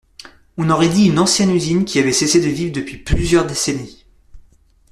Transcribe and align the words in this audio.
On 0.57 0.71
aurait 0.71 0.89
dit 0.89 1.05
une 1.09 1.19
ancienne 1.19 1.51
usine 1.53 1.85
qui 1.85 1.99
avait 1.99 2.11
cessé 2.11 2.41
de 2.41 2.47
vivre 2.49 2.71
depuis 2.71 2.97
plusieurs 2.97 3.45
décennies. 3.45 4.03